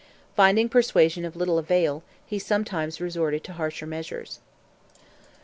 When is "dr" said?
4.95-5.01